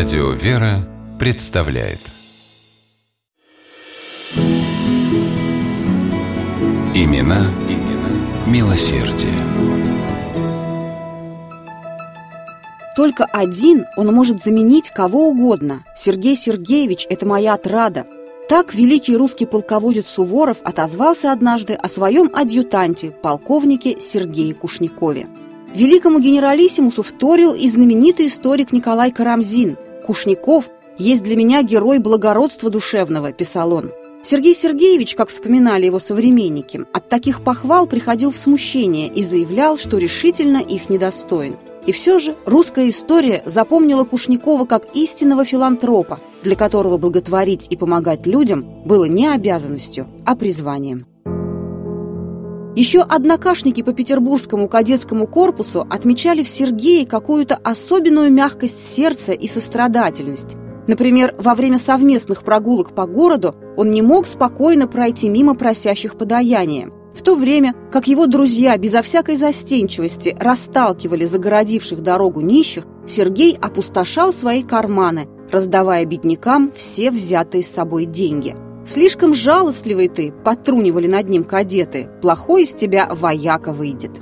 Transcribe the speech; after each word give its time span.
Радио 0.00 0.30
«Вера» 0.30 0.88
представляет 1.18 1.98
Имена, 6.94 7.50
имена 7.68 8.46
милосердие. 8.46 9.34
Только 12.96 13.26
один 13.26 13.84
он 13.98 14.06
может 14.14 14.42
заменить 14.42 14.88
кого 14.88 15.28
угодно. 15.28 15.84
Сергей 15.94 16.34
Сергеевич– 16.34 17.06
это 17.10 17.26
моя 17.26 17.52
отрада. 17.52 18.06
Так 18.48 18.72
великий 18.72 19.18
русский 19.18 19.44
полководец 19.44 20.06
Суворов 20.06 20.62
отозвался 20.64 21.30
однажды 21.30 21.74
о 21.74 21.90
своем 21.90 22.30
адъютанте, 22.32 23.10
полковнике 23.10 24.00
Сергее 24.00 24.54
Кушникове. 24.54 25.26
Великому 25.74 26.20
генералиссимусу 26.20 27.02
вторил 27.02 27.52
и 27.52 27.68
знаменитый 27.68 28.28
историк 28.28 28.72
Николай 28.72 29.12
Карамзин. 29.12 29.76
«Кушников 30.04 30.70
есть 30.98 31.22
для 31.22 31.36
меня 31.36 31.62
герой 31.62 31.98
благородства 31.98 32.70
душевного»,– 32.70 33.32
писал 33.34 33.72
он. 33.72 33.92
Сергей 34.22 34.54
Сергеевич, 34.54 35.14
как 35.14 35.30
вспоминали 35.30 35.86
его 35.86 35.98
современники, 35.98 36.84
от 36.92 37.08
таких 37.08 37.42
похвал 37.42 37.86
приходил 37.86 38.30
в 38.30 38.36
смущение 38.36 39.08
и 39.08 39.24
заявлял, 39.24 39.78
что 39.78 39.96
решительно 39.96 40.58
их 40.58 40.90
недостоин. 40.90 41.56
И 41.86 41.92
все 41.92 42.18
же 42.18 42.36
русская 42.44 42.90
история 42.90 43.42
запомнила 43.46 44.04
Кушникова 44.04 44.66
как 44.66 44.94
истинного 44.94 45.46
филантропа, 45.46 46.20
для 46.42 46.54
которого 46.54 46.98
благотворить 46.98 47.66
и 47.70 47.76
помогать 47.76 48.26
людям 48.26 48.66
было 48.84 49.06
не 49.06 49.26
обязанностью, 49.26 50.06
а 50.26 50.36
призванием. 50.36 51.06
Еще 52.76 53.00
однокашники 53.00 53.82
по 53.82 53.92
Петербургскому 53.92 54.68
кадетскому 54.68 55.26
корпусу 55.26 55.86
отмечали 55.90 56.44
в 56.44 56.48
Сергее 56.48 57.04
какую-то 57.04 57.56
особенную 57.56 58.30
мягкость 58.32 58.94
сердца 58.94 59.32
и 59.32 59.48
сострадательность. 59.48 60.56
Например, 60.86 61.34
во 61.36 61.54
время 61.54 61.78
совместных 61.78 62.44
прогулок 62.44 62.94
по 62.94 63.06
городу 63.06 63.56
он 63.76 63.90
не 63.90 64.02
мог 64.02 64.26
спокойно 64.26 64.86
пройти 64.86 65.28
мимо 65.28 65.54
просящих 65.54 66.16
подаяния. 66.16 66.90
В 67.12 67.22
то 67.22 67.34
время, 67.34 67.74
как 67.90 68.06
его 68.06 68.26
друзья 68.26 68.76
безо 68.76 69.02
всякой 69.02 69.34
застенчивости 69.34 70.36
расталкивали 70.38 71.24
загородивших 71.24 72.02
дорогу 72.02 72.40
нищих, 72.40 72.84
Сергей 73.06 73.58
опустошал 73.60 74.32
свои 74.32 74.62
карманы, 74.62 75.26
раздавая 75.50 76.04
беднякам 76.04 76.70
все 76.74 77.10
взятые 77.10 77.64
с 77.64 77.68
собой 77.68 78.04
деньги– 78.04 78.54
«Слишком 78.86 79.34
жалостливый 79.34 80.08
ты»,— 80.08 80.32
потрунивали 80.44 81.06
над 81.06 81.28
ним 81.28 81.44
кадеты, 81.44 82.08
«плохой 82.22 82.62
из 82.62 82.74
тебя 82.74 83.08
вояка 83.10 83.72
выйдет». 83.72 84.12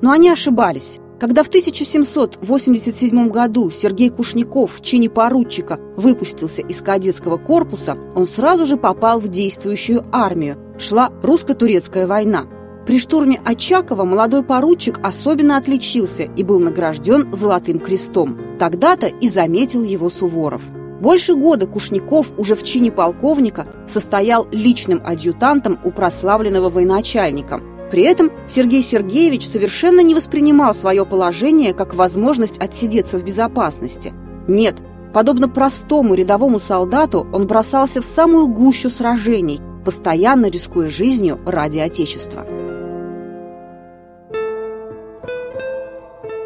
Но 0.00 0.10
они 0.10 0.30
ошибались. 0.30 0.98
Когда 1.18 1.42
в 1.42 1.48
1787 1.48 3.30
году 3.30 3.70
Сергей 3.70 4.10
Кушников 4.10 4.76
в 4.76 4.82
чине 4.82 5.08
поручика 5.08 5.78
выпустился 5.96 6.60
из 6.62 6.82
кадетского 6.82 7.38
корпуса, 7.38 7.96
он 8.14 8.26
сразу 8.26 8.66
же 8.66 8.76
попал 8.76 9.20
в 9.20 9.28
действующую 9.28 10.04
армию. 10.12 10.58
Шла 10.78 11.10
русско-турецкая 11.22 12.06
война. 12.06 12.46
При 12.86 12.98
штурме 12.98 13.40
Очакова 13.44 14.04
молодой 14.04 14.44
поручик 14.44 15.00
особенно 15.02 15.56
отличился 15.56 16.24
и 16.24 16.42
был 16.44 16.60
награжден 16.60 17.32
Золотым 17.34 17.80
крестом. 17.80 18.38
Тогда-то 18.58 19.06
и 19.06 19.28
заметил 19.28 19.82
его 19.82 20.10
Суворов– 20.10 20.62
больше 21.00 21.34
года 21.34 21.66
Кушников 21.66 22.32
уже 22.38 22.54
в 22.54 22.62
чине 22.62 22.90
полковника 22.90 23.66
состоял 23.86 24.46
личным 24.50 25.02
адъютантом 25.04 25.78
у 25.84 25.90
прославленного 25.90 26.70
военачальника. 26.70 27.60
При 27.90 28.02
этом 28.02 28.32
Сергей 28.48 28.82
Сергеевич 28.82 29.46
совершенно 29.46 30.00
не 30.00 30.14
воспринимал 30.14 30.74
свое 30.74 31.04
положение 31.04 31.72
как 31.72 31.94
возможность 31.94 32.58
отсидеться 32.58 33.18
в 33.18 33.24
безопасности. 33.24 34.12
Нет, 34.48 34.76
подобно 35.12 35.48
простому 35.48 36.14
рядовому 36.14 36.58
солдату, 36.58 37.26
он 37.32 37.46
бросался 37.46 38.00
в 38.00 38.04
самую 38.04 38.48
гущу 38.48 38.90
сражений, 38.90 39.60
постоянно 39.84 40.46
рискуя 40.46 40.88
жизнью 40.88 41.38
ради 41.46 41.78
Отечества. 41.78 42.46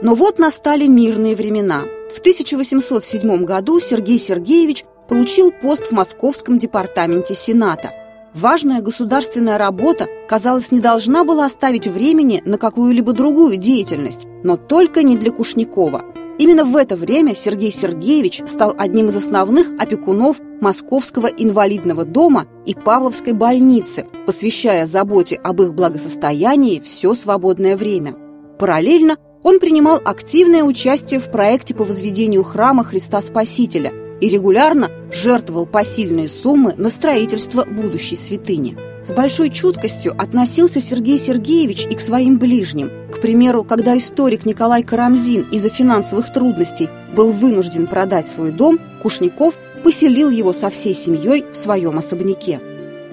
Но 0.00 0.14
вот 0.14 0.38
настали 0.38 0.86
мирные 0.86 1.36
времена– 1.36 1.82
в 2.12 2.20
1807 2.20 3.44
году 3.44 3.80
Сергей 3.80 4.18
Сергеевич 4.18 4.84
получил 5.08 5.52
пост 5.52 5.86
в 5.86 5.92
Московском 5.92 6.58
департаменте 6.58 7.34
Сената. 7.34 7.92
Важная 8.34 8.82
государственная 8.82 9.58
работа, 9.58 10.06
казалось, 10.28 10.70
не 10.70 10.80
должна 10.80 11.24
была 11.24 11.46
оставить 11.46 11.86
времени 11.86 12.42
на 12.44 12.58
какую-либо 12.58 13.12
другую 13.12 13.56
деятельность, 13.56 14.26
но 14.44 14.56
только 14.56 15.02
не 15.02 15.16
для 15.16 15.30
Кушникова. 15.30 16.04
Именно 16.38 16.64
в 16.64 16.76
это 16.76 16.94
время 16.94 17.34
Сергей 17.34 17.72
Сергеевич 17.72 18.42
стал 18.46 18.74
одним 18.78 19.08
из 19.08 19.16
основных 19.16 19.68
опекунов 19.80 20.40
Московского 20.60 21.26
инвалидного 21.26 22.04
дома 22.04 22.46
и 22.64 22.74
Павловской 22.74 23.32
больницы, 23.32 24.06
посвящая 24.24 24.86
заботе 24.86 25.36
об 25.36 25.60
их 25.62 25.74
благосостоянии 25.74 26.80
все 26.80 27.14
свободное 27.14 27.76
время. 27.76 28.14
Параллельно 28.58 29.16
он 29.42 29.60
принимал 29.60 30.00
активное 30.04 30.64
участие 30.64 31.20
в 31.20 31.30
проекте 31.30 31.74
по 31.74 31.84
возведению 31.84 32.42
храма 32.42 32.84
Христа 32.84 33.20
Спасителя 33.20 33.92
и 34.20 34.28
регулярно 34.28 34.90
жертвовал 35.12 35.66
посильные 35.66 36.28
суммы 36.28 36.74
на 36.76 36.88
строительство 36.88 37.64
будущей 37.64 38.16
святыни. 38.16 38.76
С 39.06 39.12
большой 39.12 39.50
чуткостью 39.50 40.14
относился 40.18 40.80
Сергей 40.80 41.18
Сергеевич 41.18 41.86
и 41.86 41.94
к 41.94 42.00
своим 42.00 42.38
ближним. 42.38 42.90
К 43.10 43.20
примеру, 43.20 43.64
когда 43.64 43.96
историк 43.96 44.44
Николай 44.44 44.82
Карамзин 44.82 45.46
из-за 45.50 45.70
финансовых 45.70 46.32
трудностей 46.32 46.90
был 47.16 47.32
вынужден 47.32 47.86
продать 47.86 48.28
свой 48.28 48.50
дом, 48.50 48.78
Кушников 49.02 49.54
поселил 49.82 50.28
его 50.28 50.52
со 50.52 50.68
всей 50.68 50.94
семьей 50.94 51.44
в 51.50 51.56
своем 51.56 51.96
особняке 51.96 52.60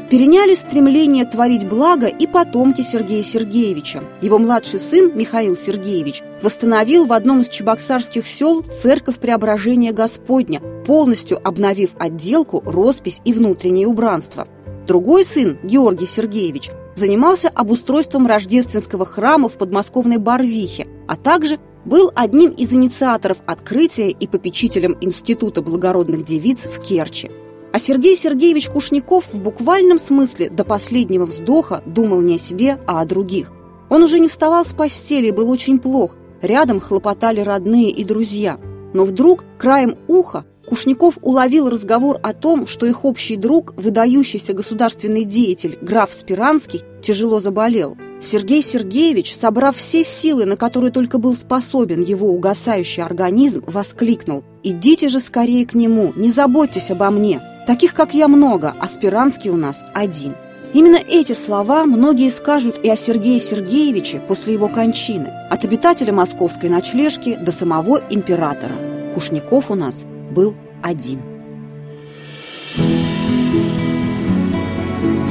переняли 0.09 0.55
стремление 0.55 1.25
творить 1.25 1.67
благо 1.67 2.07
и 2.07 2.27
потомки 2.27 2.81
Сергея 2.81 3.23
Сергеевича. 3.23 4.03
Его 4.21 4.37
младший 4.37 4.79
сын 4.79 5.11
Михаил 5.15 5.57
Сергеевич 5.57 6.21
восстановил 6.41 7.05
в 7.05 7.13
одном 7.13 7.41
из 7.41 7.49
чебоксарских 7.49 8.27
сел 8.27 8.61
церковь 8.61 9.17
Преображения 9.17 9.91
Господня, 9.91 10.61
полностью 10.85 11.39
обновив 11.45 11.91
отделку, 11.97 12.61
роспись 12.65 13.21
и 13.25 13.33
внутреннее 13.33 13.87
убранство. 13.87 14.47
Другой 14.87 15.25
сын, 15.25 15.57
Георгий 15.63 16.05
Сергеевич, 16.05 16.69
занимался 16.93 17.49
обустройством 17.49 18.27
рождественского 18.27 19.05
храма 19.05 19.49
в 19.49 19.53
подмосковной 19.53 20.17
Барвихе, 20.17 20.87
а 21.07 21.15
также 21.15 21.59
был 21.85 22.11
одним 22.15 22.51
из 22.51 22.73
инициаторов 22.73 23.39
открытия 23.45 24.09
и 24.09 24.27
попечителем 24.27 24.97
Института 25.01 25.61
благородных 25.61 26.23
девиц 26.23 26.65
в 26.65 26.79
Керчи. 26.79 27.29
А 27.75 27.77
Сергей 27.77 28.15
Сергеевич 28.15 28.69
Кушников 28.69 29.33
в 29.33 29.41
буквальном 29.41 29.99
смысле 29.99 30.49
до 30.49 30.63
последнего 30.63 31.25
вздоха 31.25 31.83
думал 31.85 32.21
не 32.21 32.35
о 32.35 32.39
себе, 32.39 32.79
а 32.87 33.01
о 33.01 33.05
других. 33.05 33.51
Он 33.89 34.01
уже 34.01 34.19
не 34.21 34.29
вставал 34.29 34.63
с 34.63 34.73
постели, 34.73 35.29
был 35.29 35.49
очень 35.49 35.79
плох. 35.79 36.15
Рядом 36.41 36.79
хлопотали 36.79 37.41
родные 37.41 37.89
и 37.89 38.05
друзья. 38.05 38.57
Но 38.93 39.03
вдруг, 39.03 39.43
краем 39.57 39.97
уха, 40.07 40.45
Кушников 40.65 41.17
уловил 41.21 41.69
разговор 41.69 42.17
о 42.23 42.31
том, 42.31 42.65
что 42.65 42.85
их 42.85 43.03
общий 43.03 43.35
друг, 43.35 43.73
выдающийся 43.75 44.53
государственный 44.53 45.25
деятель, 45.25 45.77
граф 45.81 46.13
Спиранский, 46.13 46.81
тяжело 47.03 47.41
заболел. 47.41 47.97
Сергей 48.21 48.61
Сергеевич, 48.61 49.35
собрав 49.35 49.75
все 49.75 50.05
силы, 50.05 50.45
на 50.45 50.55
которые 50.55 50.93
только 50.93 51.17
был 51.17 51.35
способен 51.35 52.01
его 52.01 52.29
угасающий 52.29 53.03
организм, 53.03 53.65
воскликнул 53.67 54.45
«Идите 54.63 55.09
же 55.09 55.19
скорее 55.19 55.65
к 55.65 55.73
нему, 55.73 56.13
не 56.15 56.31
заботьтесь 56.31 56.89
обо 56.89 57.09
мне!» 57.09 57.41
Таких, 57.65 57.93
как 57.93 58.13
я, 58.13 58.27
много, 58.27 58.75
а 58.79 58.87
Спиранский 58.87 59.49
у 59.49 59.55
нас 59.55 59.83
один. 59.93 60.35
Именно 60.73 60.97
эти 60.97 61.33
слова 61.33 61.85
многие 61.85 62.29
скажут 62.29 62.79
и 62.83 62.89
о 62.89 62.95
Сергее 62.95 63.39
Сергеевиче 63.39 64.19
после 64.19 64.53
его 64.53 64.67
кончины, 64.67 65.31
от 65.49 65.63
обитателя 65.63 66.13
московской 66.13 66.69
ночлежки 66.69 67.35
до 67.35 67.51
самого 67.51 68.01
императора. 68.09 68.75
Кушников 69.13 69.71
у 69.71 69.75
нас 69.75 70.05
был 70.31 70.55
один. 70.83 71.21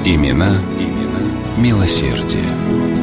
Имена, 0.05 0.61
имена 0.79 1.21
милосердие. 1.59 2.94